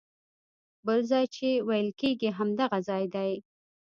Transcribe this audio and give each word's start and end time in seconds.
بل 0.85 0.99
ځای 1.11 1.25
چې 1.35 1.47
ویل 1.67 1.89
کېږي 1.99 2.29
همدغه 2.37 2.77
ځای 2.89 3.03
دی. 3.15 3.31